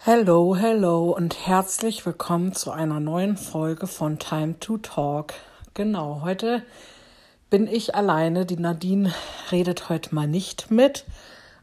[0.00, 5.34] Hello, hello und herzlich willkommen zu einer neuen Folge von Time to Talk.
[5.74, 6.62] Genau, heute
[7.50, 8.46] bin ich alleine.
[8.46, 9.12] Die Nadine
[9.50, 11.04] redet heute mal nicht mit.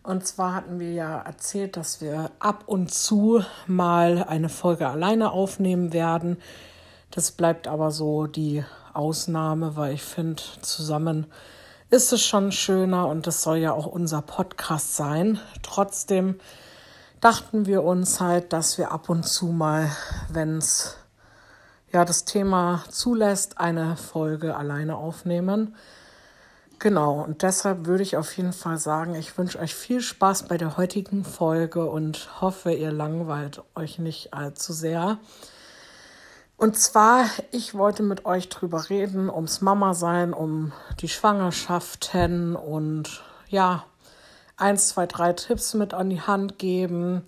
[0.04, 5.32] Und zwar hatten wir ja erzählt, dass wir ab und zu mal eine Folge alleine
[5.32, 6.38] aufnehmen werden.
[7.12, 11.26] Das bleibt aber so die Ausnahme, weil ich finde, zusammen
[11.90, 15.40] ist es schon schöner und das soll ja auch unser Podcast sein.
[15.64, 16.36] Trotzdem
[17.22, 19.90] dachten wir uns halt, dass wir ab und zu mal,
[20.30, 20.98] wenn es
[21.92, 25.76] ja das Thema zulässt, eine Folge alleine aufnehmen.
[26.80, 30.58] Genau, und deshalb würde ich auf jeden Fall sagen, ich wünsche euch viel Spaß bei
[30.58, 35.18] der heutigen Folge und hoffe, ihr langweilt euch nicht allzu sehr.
[36.58, 43.24] Und zwar, ich wollte mit euch drüber reden, ums Mama sein, um die Schwangerschaften und
[43.48, 43.86] ja,
[44.58, 47.28] eins, zwei, drei Tipps mit an die Hand geben.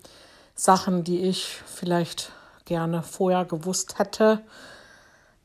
[0.55, 2.31] Sachen, die ich vielleicht
[2.65, 4.41] gerne vorher gewusst hätte.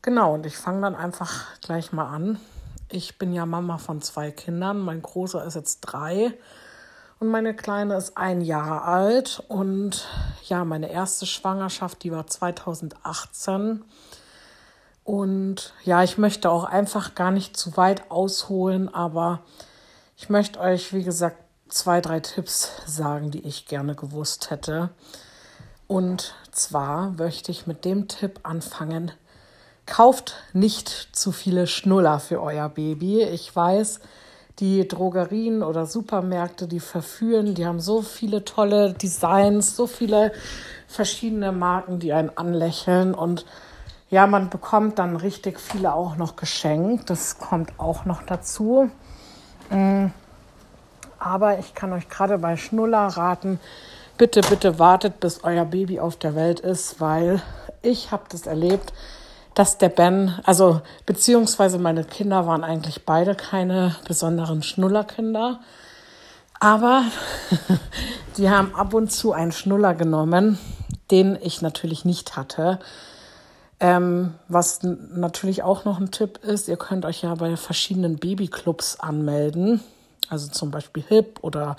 [0.00, 2.41] Genau, und ich fange dann einfach gleich mal an.
[2.89, 4.80] Ich bin ja Mama von zwei Kindern.
[4.80, 6.34] Mein Großer ist jetzt drei
[7.20, 9.44] und meine Kleine ist ein Jahr alt.
[9.48, 10.08] Und
[10.44, 13.84] ja, meine erste Schwangerschaft, die war 2018.
[15.05, 19.41] Und ja, ich möchte auch einfach gar nicht zu weit ausholen, aber
[20.17, 21.41] ich möchte euch, wie gesagt,
[21.72, 24.90] zwei, drei Tipps sagen, die ich gerne gewusst hätte.
[25.86, 29.10] Und zwar möchte ich mit dem Tipp anfangen,
[29.86, 33.22] kauft nicht zu viele Schnuller für euer Baby.
[33.22, 34.00] Ich weiß,
[34.58, 40.32] die Drogerien oder Supermärkte, die verführen, die haben so viele tolle Designs, so viele
[40.86, 43.46] verschiedene Marken, die einen anlächeln und
[44.10, 47.08] ja, man bekommt dann richtig viele auch noch geschenkt.
[47.08, 48.90] Das kommt auch noch dazu.
[49.70, 50.08] Mm.
[51.22, 53.60] Aber ich kann euch gerade bei Schnuller raten,
[54.18, 57.40] bitte, bitte wartet, bis euer Baby auf der Welt ist, weil
[57.82, 58.92] ich habe das erlebt
[59.54, 65.61] dass der Ben, also beziehungsweise meine Kinder waren eigentlich beide keine besonderen Schnullerkinder,
[66.58, 67.05] aber
[68.36, 70.58] die haben ab und zu einen Schnuller genommen,
[71.11, 72.78] den ich natürlich nicht hatte.
[73.80, 79.00] Ähm, was natürlich auch noch ein Tipp ist, ihr könnt euch ja bei verschiedenen Babyclubs
[79.00, 79.80] anmelden,
[80.32, 81.76] also zum Beispiel HIP oder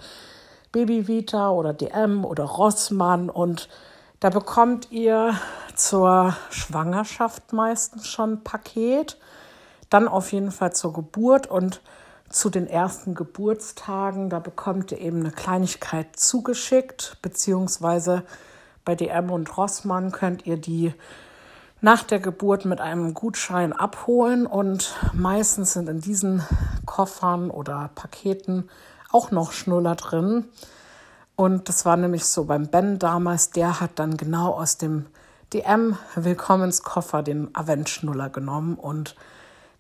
[0.71, 3.29] Babyvita oder DM oder Rossmann.
[3.29, 3.67] Und
[4.19, 5.35] da bekommt ihr
[5.75, 9.17] zur Schwangerschaft meistens schon ein Paket,
[9.89, 11.47] dann auf jeden Fall zur Geburt.
[11.47, 11.81] Und
[12.29, 18.23] zu den ersten Geburtstagen, da bekommt ihr eben eine Kleinigkeit zugeschickt, beziehungsweise
[18.85, 20.93] bei DM und Rossmann könnt ihr die
[21.83, 26.41] nach der Geburt mit einem Gutschein abholen und meistens sind in diesen
[26.85, 28.69] Koffern oder Paketen
[29.11, 30.45] auch noch Schnuller drin.
[31.35, 35.07] Und das war nämlich so beim Ben damals, der hat dann genau aus dem
[35.51, 38.75] DM-Willkommenskoffer den Avent-Schnuller genommen.
[38.75, 39.17] Und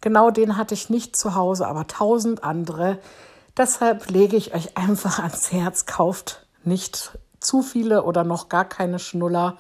[0.01, 2.99] genau den hatte ich nicht zu Hause, aber tausend andere.
[3.55, 8.99] Deshalb lege ich euch einfach ans Herz, kauft nicht zu viele oder noch gar keine
[8.99, 9.57] Schnuller,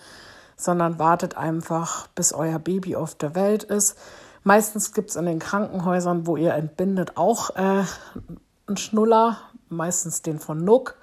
[0.55, 3.97] sondern wartet einfach, bis euer Baby auf der Welt ist.
[4.43, 7.83] Meistens gibt es in den Krankenhäusern, wo ihr entbindet, auch äh,
[8.67, 9.37] einen Schnuller,
[9.69, 10.95] meistens den von Nuck.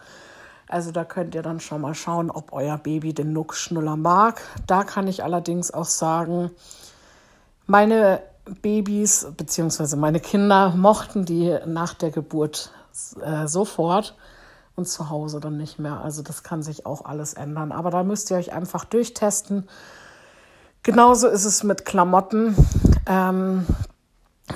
[0.68, 4.40] Also da könnt ihr dann schon mal schauen, ob euer Baby den Nuckschnuller mag.
[4.66, 6.50] Da kann ich allerdings auch sagen,
[7.66, 8.22] meine
[8.62, 9.96] Babys bzw.
[9.96, 12.72] meine Kinder mochten die nach der Geburt
[13.22, 14.14] äh, sofort
[14.80, 16.00] und zu Hause dann nicht mehr.
[16.00, 17.70] Also das kann sich auch alles ändern.
[17.70, 19.68] Aber da müsst ihr euch einfach durchtesten.
[20.82, 22.56] Genauso ist es mit Klamotten.
[23.06, 23.66] Ähm,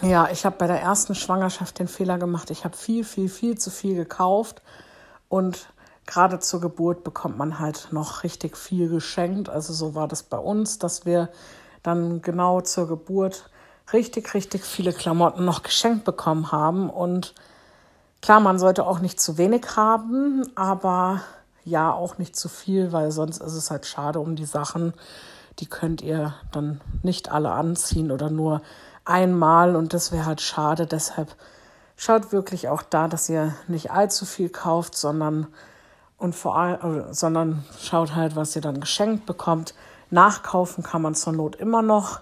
[0.03, 2.51] ja, ich habe bei der ersten Schwangerschaft den Fehler gemacht.
[2.51, 4.63] Ich habe viel, viel, viel zu viel gekauft
[5.29, 5.69] und
[6.07, 9.51] gerade zur Geburt bekommt man halt noch richtig viel geschenkt.
[9.51, 11.29] Also so war das bei uns, dass wir
[11.83, 13.51] dann genau zur Geburt
[13.93, 16.89] richtig, richtig viele Klamotten noch geschenkt bekommen haben.
[16.89, 17.35] Und
[18.25, 21.21] klar, man sollte auch nicht zu wenig haben, aber
[21.63, 24.95] ja, auch nicht zu viel, weil sonst ist es halt schade um die Sachen.
[25.59, 28.63] Die könnt ihr dann nicht alle anziehen oder nur
[29.05, 30.87] einmal und das wäre halt schade.
[30.87, 31.37] Deshalb
[31.97, 35.47] schaut wirklich auch da, dass ihr nicht allzu viel kauft, sondern
[36.17, 39.75] und vor allem, äh, sondern schaut halt, was ihr dann geschenkt bekommt.
[40.09, 42.21] Nachkaufen kann man zur Not immer noch.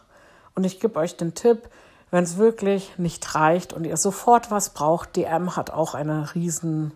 [0.57, 1.69] Und ich gebe euch den Tipp,
[2.13, 6.93] wenn es wirklich nicht reicht und ihr sofort was braucht, DM hat auch eine riesen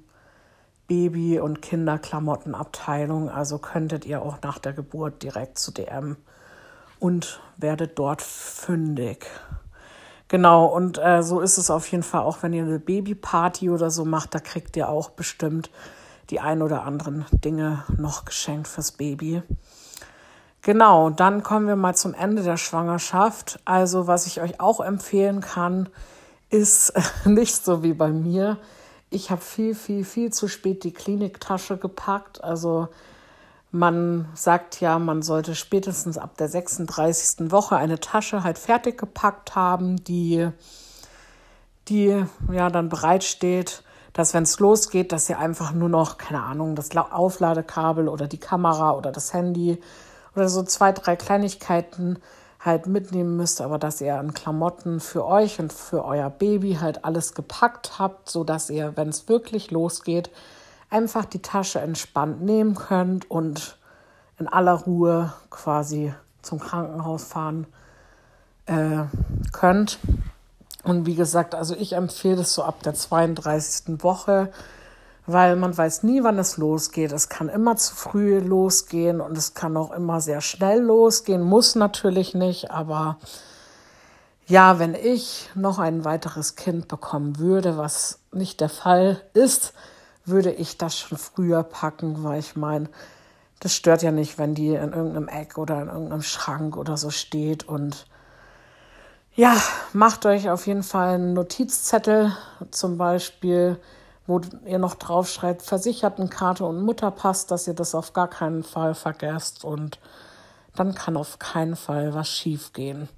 [0.88, 3.30] Baby- und Kinderklamottenabteilung.
[3.30, 6.16] Also könntet ihr auch nach der Geburt direkt zu DM
[7.00, 9.26] und werdet dort fündig.
[10.28, 13.90] Genau, und äh, so ist es auf jeden Fall auch, wenn ihr eine Babyparty oder
[13.90, 15.70] so macht, da kriegt ihr auch bestimmt
[16.28, 19.42] die ein oder anderen Dinge noch geschenkt fürs Baby.
[20.66, 23.60] Genau, dann kommen wir mal zum Ende der Schwangerschaft.
[23.64, 25.88] Also was ich euch auch empfehlen kann,
[26.50, 26.92] ist
[27.24, 28.58] nicht so wie bei mir.
[29.08, 32.42] Ich habe viel, viel, viel zu spät die Kliniktasche gepackt.
[32.42, 32.88] Also
[33.70, 37.52] man sagt ja, man sollte spätestens ab der 36.
[37.52, 40.48] Woche eine Tasche halt fertig gepackt haben, die,
[41.86, 43.84] die ja dann bereitsteht,
[44.14, 48.40] dass wenn es losgeht, dass ihr einfach nur noch, keine Ahnung, das Aufladekabel oder die
[48.40, 49.78] Kamera oder das Handy
[50.36, 52.18] oder so zwei, drei Kleinigkeiten
[52.60, 57.04] halt mitnehmen müsst, aber dass ihr an Klamotten für euch und für euer Baby halt
[57.04, 60.30] alles gepackt habt, so dass ihr, wenn es wirklich losgeht,
[60.90, 63.78] einfach die Tasche entspannt nehmen könnt und
[64.38, 66.12] in aller Ruhe quasi
[66.42, 67.66] zum Krankenhaus fahren
[68.66, 69.04] äh,
[69.52, 69.98] könnt.
[70.82, 74.02] Und wie gesagt, also ich empfehle es so ab der 32.
[74.02, 74.52] Woche,
[75.26, 77.12] weil man weiß nie, wann es losgeht.
[77.12, 81.74] Es kann immer zu früh losgehen und es kann auch immer sehr schnell losgehen, muss
[81.74, 83.18] natürlich nicht, aber
[84.46, 89.72] ja, wenn ich noch ein weiteres Kind bekommen würde, was nicht der Fall ist,
[90.24, 92.88] würde ich das schon früher packen, weil ich meine,
[93.58, 97.10] das stört ja nicht, wenn die in irgendeinem Eck oder in irgendeinem Schrank oder so
[97.10, 97.68] steht.
[97.68, 98.06] Und
[99.34, 99.56] ja,
[99.92, 102.36] macht euch auf jeden Fall einen Notizzettel,
[102.70, 103.78] zum Beispiel
[104.26, 109.64] wo ihr noch draufschreibt, Versichertenkarte und Mutterpass, dass ihr das auf gar keinen Fall vergesst
[109.64, 109.98] und
[110.74, 113.08] dann kann auf keinen Fall was schiefgehen.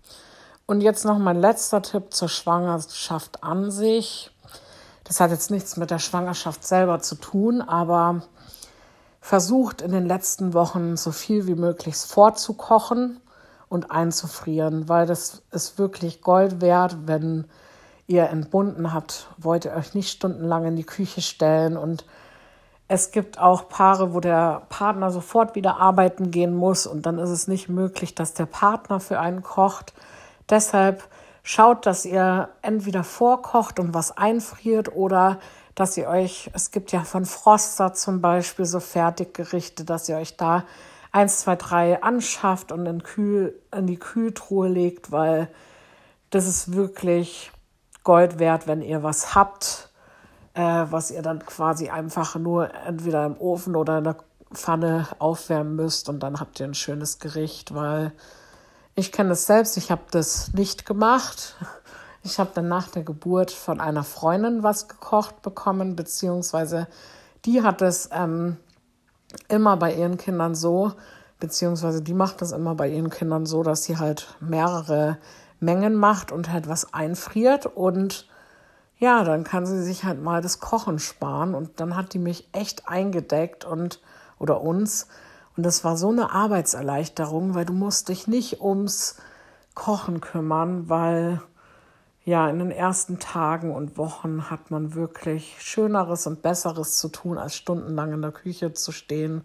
[0.66, 4.30] Und jetzt noch mein letzter Tipp zur Schwangerschaft an sich.
[5.04, 8.22] Das hat jetzt nichts mit der Schwangerschaft selber zu tun, aber
[9.20, 13.20] versucht in den letzten Wochen so viel wie möglich vorzukochen
[13.68, 17.46] und einzufrieren, weil das ist wirklich Gold wert, wenn
[18.08, 21.76] ihr entbunden habt, wollt ihr euch nicht stundenlang in die Küche stellen.
[21.76, 22.04] Und
[22.88, 27.28] es gibt auch Paare, wo der Partner sofort wieder arbeiten gehen muss und dann ist
[27.28, 29.92] es nicht möglich, dass der Partner für einen kocht.
[30.48, 31.06] Deshalb
[31.42, 35.38] schaut, dass ihr entweder vorkocht und was einfriert oder
[35.74, 40.36] dass ihr euch, es gibt ja von Froster zum Beispiel so Fertiggerichte, dass ihr euch
[40.38, 40.64] da
[41.12, 45.48] eins, zwei, drei anschafft und in, Kühl, in die Kühltruhe legt, weil
[46.30, 47.52] das ist wirklich
[48.08, 49.90] Gold wert, wenn ihr was habt,
[50.54, 54.16] äh, was ihr dann quasi einfach nur entweder im Ofen oder in der
[54.50, 58.12] Pfanne aufwärmen müsst und dann habt ihr ein schönes Gericht, weil
[58.94, 61.56] ich kenne es selbst, ich habe das nicht gemacht.
[62.22, 66.88] Ich habe dann nach der Geburt von einer Freundin was gekocht bekommen, beziehungsweise
[67.44, 68.56] die hat es ähm,
[69.48, 70.92] immer bei ihren Kindern so,
[71.40, 75.18] beziehungsweise die macht das immer bei ihren Kindern so, dass sie halt mehrere
[75.60, 78.28] Mengen macht und halt was einfriert und
[78.98, 82.48] ja, dann kann sie sich halt mal das Kochen sparen und dann hat die mich
[82.52, 84.00] echt eingedeckt und
[84.38, 85.06] oder uns.
[85.56, 89.16] Und das war so eine Arbeitserleichterung, weil du musst dich nicht ums
[89.74, 91.40] Kochen kümmern, weil
[92.24, 97.38] ja, in den ersten Tagen und Wochen hat man wirklich Schöneres und Besseres zu tun,
[97.38, 99.42] als stundenlang in der Küche zu stehen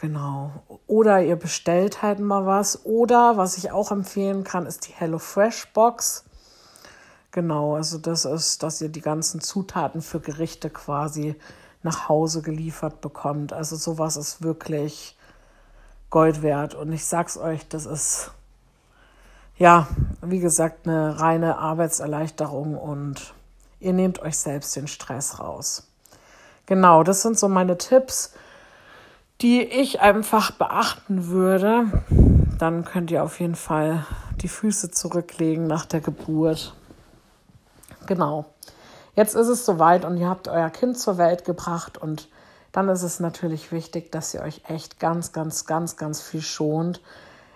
[0.00, 0.52] Genau.
[0.86, 2.84] Oder ihr bestellt halt mal was.
[2.84, 6.24] Oder was ich auch empfehlen kann, ist die HelloFresh Box.
[7.30, 11.34] Genau, also das ist, dass ihr die ganzen Zutaten für Gerichte quasi
[11.82, 13.52] nach Hause geliefert bekommt.
[13.52, 15.16] Also sowas ist wirklich
[16.10, 16.74] Gold wert.
[16.74, 18.32] Und ich sag's euch, das ist
[19.56, 19.88] ja,
[20.20, 23.32] wie gesagt, eine reine Arbeitserleichterung und
[23.80, 25.88] ihr nehmt euch selbst den Stress raus.
[26.66, 28.34] Genau, das sind so meine Tipps
[29.42, 31.84] die ich einfach beachten würde,
[32.58, 34.06] dann könnt ihr auf jeden Fall
[34.40, 36.74] die Füße zurücklegen nach der Geburt.
[38.06, 38.46] Genau.
[39.14, 42.28] Jetzt ist es soweit und ihr habt euer Kind zur Welt gebracht und
[42.72, 47.00] dann ist es natürlich wichtig, dass ihr euch echt ganz, ganz, ganz, ganz viel schont.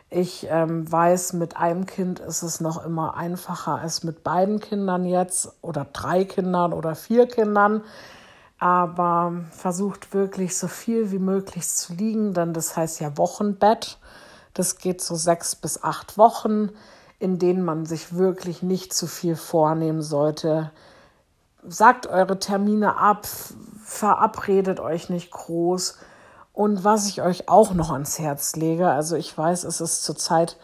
[0.09, 5.05] Ich ähm, weiß, mit einem Kind ist es noch immer einfacher als mit beiden Kindern
[5.05, 7.83] jetzt oder drei Kindern oder vier Kindern
[8.61, 13.99] aber versucht wirklich so viel wie möglich zu liegen, denn das heißt ja Wochenbett.
[14.53, 16.69] Das geht so sechs bis acht Wochen,
[17.19, 20.71] in denen man sich wirklich nicht zu viel vornehmen sollte.
[21.67, 23.27] Sagt eure Termine ab,
[23.83, 25.97] verabredet euch nicht groß.
[26.53, 30.59] Und was ich euch auch noch ans Herz lege, also ich weiß, es ist zurzeit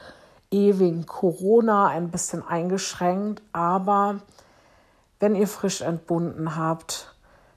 [0.51, 0.75] eh
[1.07, 4.21] Corona ein bisschen eingeschränkt, aber
[5.19, 7.16] wenn ihr frisch entbunden habt,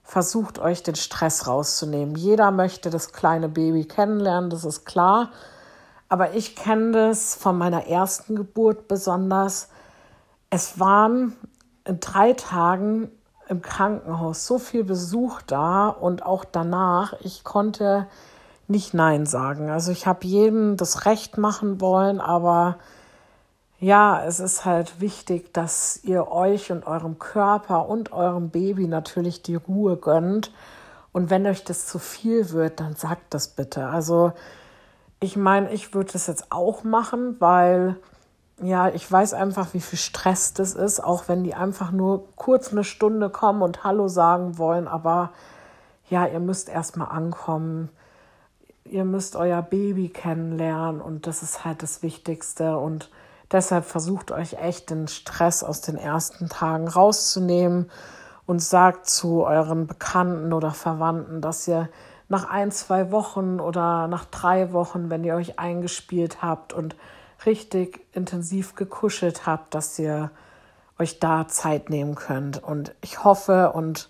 [0.10, 2.16] versucht euch den Stress rauszunehmen.
[2.16, 5.30] Jeder möchte das kleine Baby kennenlernen, das ist klar.
[6.08, 9.70] Aber ich kenne das von meiner ersten Geburt besonders.
[10.50, 11.36] Es waren
[11.86, 13.12] in drei Tagen
[13.50, 18.08] im Krankenhaus so viel Besuch da und auch danach, ich konnte
[18.68, 19.70] nicht Nein sagen.
[19.70, 22.80] Also ich habe jedem das Recht machen wollen, aber
[23.80, 29.42] ja, es ist halt wichtig, dass ihr euch und eurem Körper und eurem Baby natürlich
[29.42, 30.52] die Ruhe gönnt.
[31.14, 33.88] Und wenn euch das zu viel wird, dann sagt das bitte.
[33.88, 34.34] Also
[35.22, 37.96] ich meine, ich würde das jetzt auch machen, weil
[38.62, 42.72] ja, ich weiß einfach, wie viel Stress das ist, auch wenn die einfach nur kurz
[42.72, 44.90] eine Stunde kommen und Hallo sagen wollen.
[44.90, 45.32] Aber
[46.10, 47.90] ja, ihr müsst erstmal ankommen.
[48.84, 52.78] Ihr müsst euer Baby kennenlernen und das ist halt das Wichtigste.
[52.78, 53.10] Und
[53.52, 57.90] Deshalb versucht euch echt den Stress aus den ersten Tagen rauszunehmen
[58.46, 61.90] und sagt zu euren Bekannten oder Verwandten, dass ihr
[62.28, 66.96] nach ein, zwei Wochen oder nach drei Wochen, wenn ihr euch eingespielt habt und
[67.46, 70.30] richtig intensiv gekuschelt habt, dass ihr
[71.00, 72.62] euch da Zeit nehmen könnt.
[72.62, 74.10] Und ich hoffe und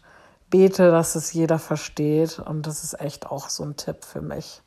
[0.50, 2.40] bete, dass es jeder versteht.
[2.40, 4.62] Und das ist echt auch so ein Tipp für mich.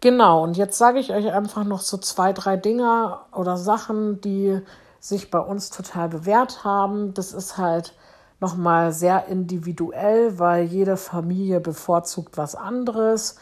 [0.00, 4.60] Genau, und jetzt sage ich euch einfach noch so zwei, drei Dinge oder Sachen, die
[5.00, 7.14] sich bei uns total bewährt haben.
[7.14, 7.94] Das ist halt
[8.40, 13.36] nochmal sehr individuell, weil jede Familie bevorzugt was anderes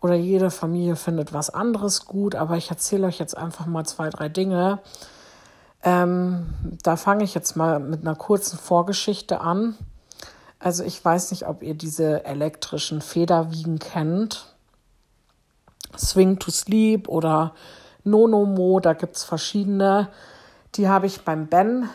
[0.00, 2.34] oder jede Familie findet was anderes gut.
[2.34, 4.80] Aber ich erzähle euch jetzt einfach mal zwei, drei Dinge.
[5.84, 9.76] Ähm, da fange ich jetzt mal mit einer kurzen Vorgeschichte an.
[10.58, 14.49] Also ich weiß nicht, ob ihr diese elektrischen Federwiegen kennt.
[15.96, 17.54] Swing to Sleep oder
[18.04, 20.08] Nonomo, da gibt es verschiedene.
[20.74, 21.88] Die habe ich beim Ben,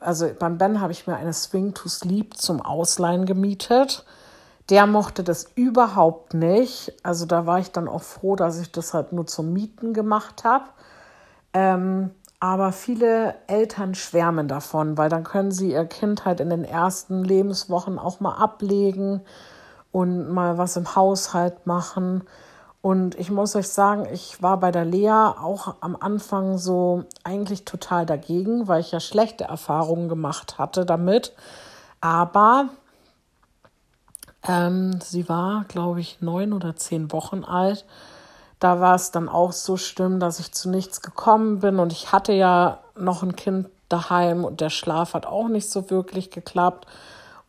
[0.00, 4.04] also beim Ben habe ich mir eine Swing to Sleep zum Ausleihen gemietet.
[4.70, 6.92] Der mochte das überhaupt nicht.
[7.02, 10.44] Also da war ich dann auch froh, dass ich das halt nur zum Mieten gemacht
[10.44, 10.64] habe.
[11.52, 16.64] Ähm, aber viele Eltern schwärmen davon, weil dann können sie ihr Kind halt in den
[16.64, 19.20] ersten Lebenswochen auch mal ablegen
[19.92, 22.22] und mal was im Haushalt machen.
[22.82, 27.64] Und ich muss euch sagen, ich war bei der Lea auch am Anfang so eigentlich
[27.64, 31.32] total dagegen, weil ich ja schlechte Erfahrungen gemacht hatte damit.
[32.00, 32.70] Aber
[34.46, 37.84] ähm, sie war, glaube ich, neun oder zehn Wochen alt.
[38.58, 41.78] Da war es dann auch so schlimm, dass ich zu nichts gekommen bin.
[41.78, 45.88] Und ich hatte ja noch ein Kind daheim und der Schlaf hat auch nicht so
[45.88, 46.86] wirklich geklappt.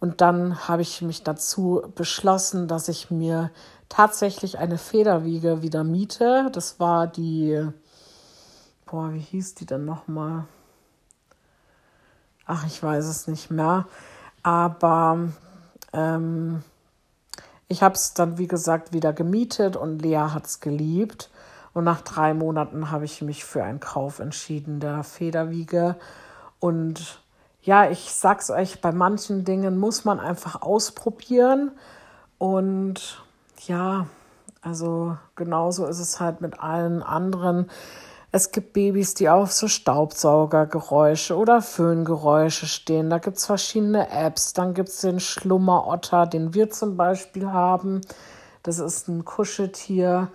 [0.04, 3.52] Und dann habe ich mich dazu beschlossen, dass ich mir
[3.88, 6.50] tatsächlich eine Federwiege wieder miete.
[6.52, 7.66] Das war die,
[8.86, 10.44] boah, wie hieß die denn nochmal?
[12.46, 13.88] Ach, ich weiß es nicht mehr.
[14.42, 15.30] Aber
[15.94, 16.64] ähm,
[17.70, 21.30] ich habe es dann, wie gesagt, wieder gemietet und Lea hat es geliebt.
[21.74, 25.96] Und nach drei Monaten habe ich mich für einen Kauf entschieden, der Federwiege.
[26.60, 27.23] Und
[27.64, 31.72] ja, ich sag's euch, bei manchen Dingen muss man einfach ausprobieren.
[32.38, 33.24] Und
[33.68, 34.08] ja,
[34.62, 37.70] also genauso ist es halt mit allen anderen.
[38.34, 43.10] Es gibt Babys, die auf so Staubsaugergeräusche oder Föhngeräusche stehen.
[43.10, 44.54] Da gibt es verschiedene Apps.
[44.54, 48.02] Dann gibt es den Schlummerotter, den wir zum Beispiel haben.
[48.64, 50.30] Das ist ein Kuscheltier,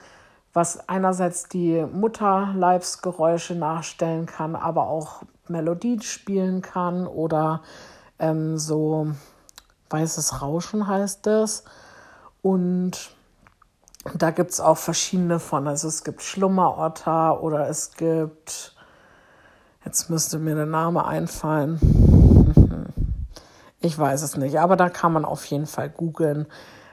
[0.55, 7.63] was einerseits die Mutterleibsgeräusche nachstellen kann, aber auch Melodien spielen kann oder
[8.19, 9.13] ähm, so
[9.91, 11.65] weißes Rauschen heißt es.
[12.43, 13.11] Und
[14.15, 15.67] da gibt es auch verschiedene von.
[15.67, 18.75] Also es gibt Schlummerotter oder es gibt,
[19.85, 21.79] jetzt müsste mir der Name einfallen.
[23.81, 26.49] Ich weiß es nicht, aber da kann man auf jeden Fall googeln.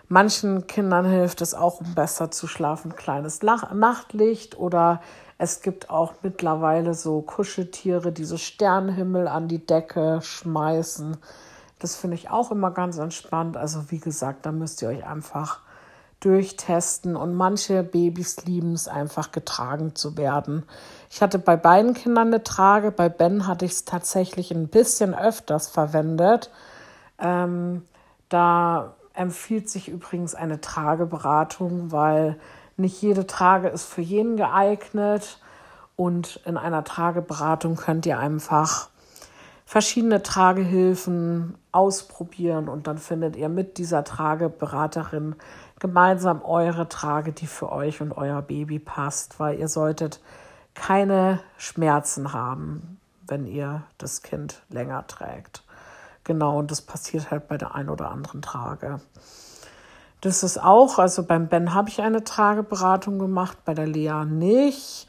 [0.08, 5.02] Manchen Kindern hilft es auch, um besser zu schlafen, kleines Nachtlicht oder
[5.38, 11.18] es gibt auch mittlerweile so Kuscheltiere, die so Sternenhimmel an die Decke schmeißen.
[11.80, 13.58] Das finde ich auch immer ganz entspannt.
[13.58, 15.60] Also wie gesagt, da müsst ihr euch einfach
[16.22, 20.64] durchtesten und manche Babys lieben es einfach getragen zu werden.
[21.10, 25.14] Ich hatte bei beiden Kindern eine Trage, bei Ben hatte ich es tatsächlich ein bisschen
[25.14, 26.50] öfters verwendet.
[27.20, 27.84] Ähm,
[28.30, 32.38] da empfiehlt sich übrigens eine Trageberatung, weil
[32.78, 35.40] nicht jede Trage ist für jeden geeignet
[35.96, 38.90] und in einer Trageberatung könnt ihr einfach
[39.66, 45.36] verschiedene Tragehilfen ausprobieren und dann findet ihr mit dieser Trageberaterin
[45.80, 50.22] gemeinsam eure Trage, die für euch und euer Baby passt, weil ihr solltet
[50.74, 55.65] keine Schmerzen haben, wenn ihr das Kind länger trägt.
[56.26, 59.00] Genau, und das passiert halt bei der einen oder anderen Trage.
[60.22, 65.08] Das ist auch, also beim Ben habe ich eine Trageberatung gemacht, bei der Lea nicht.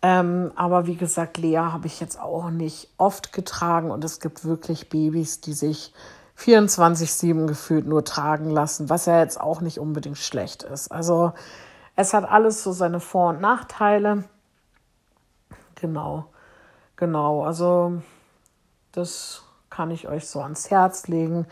[0.00, 4.46] Ähm, aber wie gesagt, Lea habe ich jetzt auch nicht oft getragen und es gibt
[4.46, 5.92] wirklich Babys, die sich
[6.38, 10.90] 24-7 gefühlt nur tragen lassen, was ja jetzt auch nicht unbedingt schlecht ist.
[10.90, 11.32] Also
[11.96, 14.24] es hat alles so seine Vor- und Nachteile.
[15.74, 16.26] Genau,
[16.96, 17.44] genau.
[17.44, 18.00] Also
[18.92, 19.45] das
[19.76, 21.46] kann ich euch so ans Herz legen.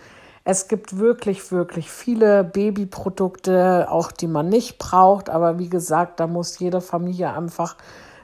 [0.45, 5.28] Es gibt wirklich, wirklich viele Babyprodukte, auch die man nicht braucht.
[5.28, 7.76] Aber wie gesagt, da muss jede Familie einfach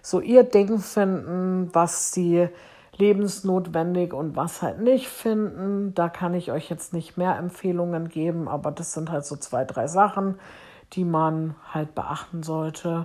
[0.02, 2.49] so ihr Ding finden, was sie
[2.97, 5.95] lebensnotwendig und was halt nicht finden.
[5.95, 9.64] Da kann ich euch jetzt nicht mehr Empfehlungen geben, aber das sind halt so zwei,
[9.64, 10.38] drei Sachen,
[10.95, 13.04] die man halt beachten sollte.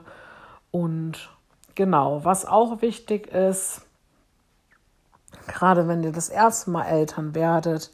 [0.72, 1.30] Und
[1.76, 3.85] genau, was auch wichtig ist,
[5.48, 7.92] gerade wenn ihr das erste Mal Eltern werdet,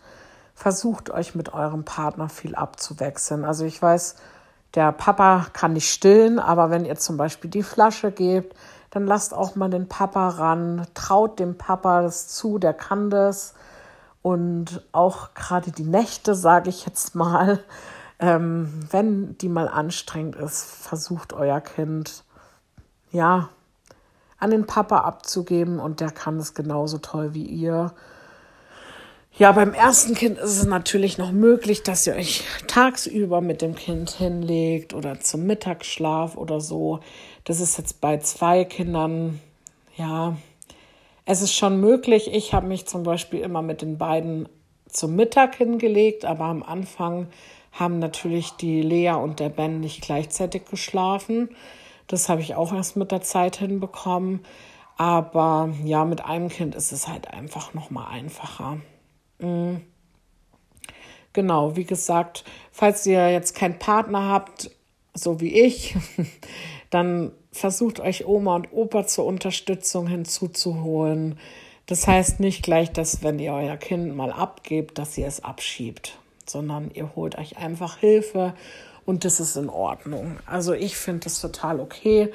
[0.55, 3.45] versucht euch mit eurem Partner viel abzuwechseln.
[3.45, 4.15] Also ich weiß,
[4.75, 8.55] der Papa kann nicht stillen, aber wenn ihr zum Beispiel die Flasche gebt,
[8.91, 13.53] dann lasst auch mal den Papa ran, traut dem Papa das zu, der kann das.
[14.21, 17.59] Und auch gerade die Nächte, sage ich jetzt mal,
[18.19, 22.23] ähm, wenn die mal anstrengend ist, versucht euer Kind,
[23.11, 23.49] ja,
[24.41, 27.93] an den Papa abzugeben und der kann es genauso toll wie ihr.
[29.37, 33.75] Ja, beim ersten Kind ist es natürlich noch möglich, dass ihr euch tagsüber mit dem
[33.75, 36.99] Kind hinlegt oder zum Mittagsschlaf oder so.
[37.45, 39.39] Das ist jetzt bei zwei Kindern,
[39.95, 40.35] ja,
[41.25, 42.33] es ist schon möglich.
[42.33, 44.49] Ich habe mich zum Beispiel immer mit den beiden
[44.87, 47.27] zum Mittag hingelegt, aber am Anfang
[47.71, 51.49] haben natürlich die Lea und der Ben nicht gleichzeitig geschlafen.
[52.11, 54.41] Das habe ich auch erst mit der Zeit hinbekommen.
[54.97, 58.81] Aber ja, mit einem Kind ist es halt einfach noch mal einfacher.
[59.39, 59.81] Mhm.
[61.31, 64.71] Genau, wie gesagt, falls ihr jetzt keinen Partner habt,
[65.13, 65.95] so wie ich,
[66.89, 71.39] dann versucht euch Oma und Opa zur Unterstützung hinzuzuholen.
[71.85, 76.19] Das heißt nicht gleich, dass wenn ihr euer Kind mal abgebt, dass ihr es abschiebt,
[76.45, 78.53] sondern ihr holt euch einfach Hilfe
[79.05, 80.37] und das ist in Ordnung.
[80.45, 82.31] Also ich finde das total okay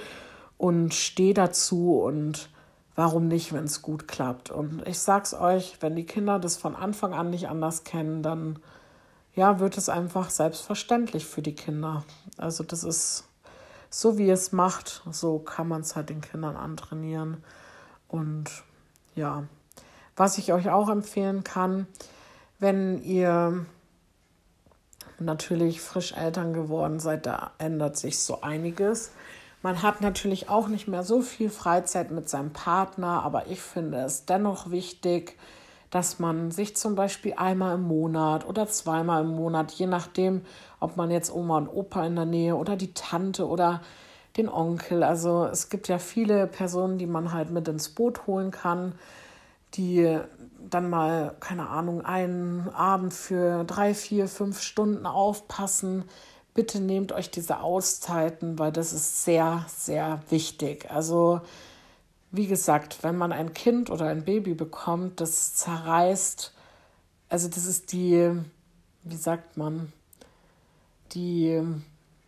[0.58, 2.50] und stehe dazu und
[2.94, 4.50] warum nicht, wenn es gut klappt.
[4.50, 8.58] Und ich sag's euch, wenn die Kinder das von Anfang an nicht anders kennen, dann
[9.34, 12.04] ja, wird es einfach selbstverständlich für die Kinder.
[12.38, 13.24] Also das ist
[13.90, 17.44] so, wie es macht, so kann man es halt den Kindern antrainieren.
[18.08, 18.50] Und
[19.14, 19.44] ja,
[20.16, 21.86] was ich euch auch empfehlen kann,
[22.58, 23.66] wenn ihr
[25.18, 29.12] natürlich frisch Eltern geworden seid, da ändert sich so einiges.
[29.62, 33.98] Man hat natürlich auch nicht mehr so viel Freizeit mit seinem Partner, aber ich finde
[33.98, 35.36] es dennoch wichtig,
[35.90, 40.42] dass man sich zum Beispiel einmal im Monat oder zweimal im Monat, je nachdem,
[40.80, 43.80] ob man jetzt Oma und Opa in der Nähe oder die Tante oder
[44.36, 48.50] den Onkel, also es gibt ja viele Personen, die man halt mit ins Boot holen
[48.50, 48.92] kann,
[49.76, 50.18] die
[50.58, 56.04] dann mal, keine Ahnung, einen Abend für drei, vier, fünf Stunden aufpassen,
[56.54, 60.90] bitte nehmt euch diese Auszeiten, weil das ist sehr, sehr wichtig.
[60.90, 61.40] Also
[62.32, 66.52] wie gesagt, wenn man ein Kind oder ein Baby bekommt, das zerreißt,
[67.28, 68.32] also das ist die,
[69.04, 69.92] wie sagt man,
[71.12, 71.62] die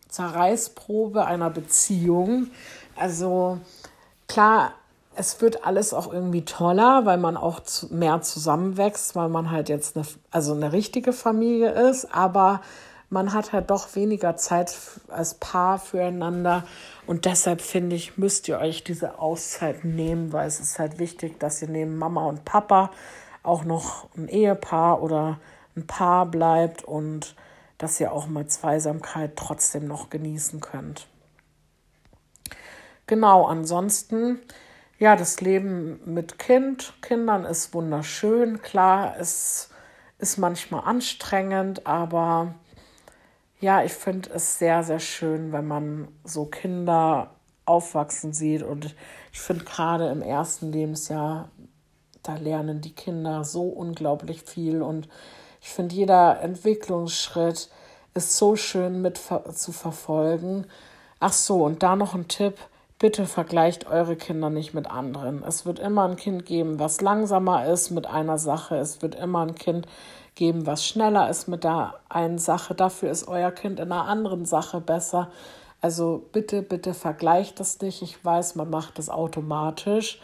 [0.09, 2.49] Zerreißprobe einer Beziehung.
[2.97, 3.59] Also
[4.27, 4.73] klar,
[5.19, 9.97] es wird alles auch irgendwie toller, weil man auch mehr zusammenwächst, weil man halt jetzt
[9.97, 12.61] eine, also eine richtige Familie ist, aber
[13.11, 14.77] man hat halt doch weniger Zeit
[15.09, 16.65] als Paar füreinander.
[17.07, 21.41] Und deshalb finde ich, müsst ihr euch diese Auszeit nehmen, weil es ist halt wichtig,
[21.41, 22.91] dass ihr neben Mama und Papa
[23.43, 25.41] auch noch ein Ehepaar oder
[25.77, 27.35] ein Paar bleibt und
[27.79, 31.09] dass ihr auch mal Zweisamkeit trotzdem noch genießen könnt.
[33.07, 34.39] Genau, ansonsten,
[34.99, 38.61] ja, das Leben mit Kind, Kindern ist wunderschön.
[38.63, 39.71] Klar, es
[40.19, 42.55] ist manchmal anstrengend, aber
[43.61, 47.31] ja, ich finde es sehr, sehr schön, wenn man so Kinder
[47.65, 48.63] aufwachsen sieht.
[48.63, 48.97] Und
[49.33, 51.49] ich finde gerade im ersten Lebensjahr,
[52.25, 54.83] da lernen die Kinder so unglaublich viel.
[54.83, 55.09] Und
[55.61, 57.71] ich finde, jeder Entwicklungsschritt
[58.15, 59.21] ist so schön mit
[59.55, 60.67] zu verfolgen.
[61.21, 62.57] Ach so, und da noch ein Tipp.
[63.01, 65.45] Bitte vergleicht eure Kinder nicht mit anderen.
[65.45, 68.77] Es wird immer ein Kind geben, was langsamer ist mit einer Sache.
[68.77, 69.87] Es wird immer ein Kind
[70.35, 72.75] geben, was schneller ist mit der einen Sache.
[72.75, 75.31] Dafür ist euer Kind in einer anderen Sache besser.
[75.81, 78.03] Also bitte, bitte vergleicht das nicht.
[78.03, 80.21] Ich weiß, man macht das automatisch.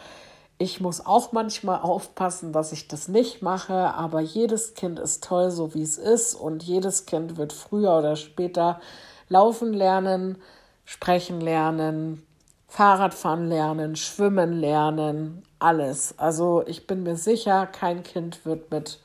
[0.57, 5.49] Ich muss auch manchmal aufpassen, dass ich das nicht mache, aber jedes Kind ist toll,
[5.49, 8.81] so wie es ist und jedes Kind wird früher oder später
[9.29, 10.37] laufen lernen,
[10.83, 12.25] sprechen lernen,
[12.67, 16.15] Fahrradfahren lernen, schwimmen lernen, alles.
[16.17, 18.99] Also ich bin mir sicher, kein Kind wird mit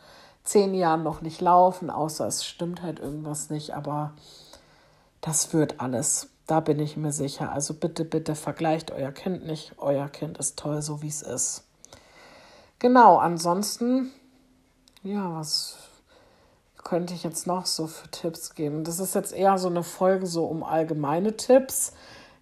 [0.44, 4.12] zehn Jahren noch nicht laufen, außer es stimmt halt irgendwas nicht, aber
[5.20, 6.29] das wird alles.
[6.46, 7.53] Da bin ich mir sicher.
[7.53, 9.75] Also bitte, bitte vergleicht euer Kind nicht.
[9.79, 11.62] Euer Kind ist toll, so wie es ist.
[12.81, 14.11] Genau, ansonsten,
[15.05, 15.77] ja, was
[16.83, 18.83] könnte ich jetzt noch so für Tipps geben?
[18.83, 21.92] Das ist jetzt eher so eine Folge so um allgemeine Tipps.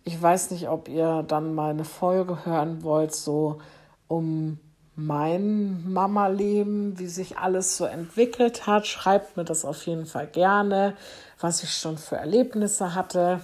[0.05, 3.61] Ich weiß nicht, ob ihr dann mal eine Folge hören wollt, so
[4.07, 4.59] um
[4.97, 8.87] mein Mama-Leben, wie sich alles so entwickelt hat.
[8.87, 10.97] Schreibt mir das auf jeden Fall gerne,
[11.39, 13.41] was ich schon für Erlebnisse hatte.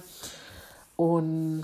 [0.97, 1.63] Und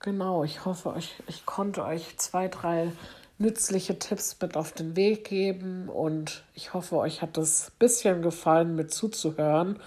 [0.00, 2.92] genau, ich hoffe, ich, ich konnte euch zwei, drei
[3.38, 8.76] nützliche Tipps mit auf den Weg geben und ich hoffe, euch hat ein bisschen gefallen,
[8.76, 9.78] mit zuzuhören.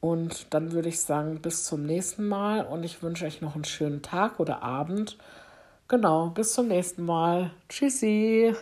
[0.00, 3.64] Und dann würde ich sagen, bis zum nächsten Mal und ich wünsche euch noch einen
[3.64, 5.16] schönen Tag oder Abend
[5.88, 7.52] Genau, bis zum nächsten Mal.
[7.68, 8.56] Tschüssi.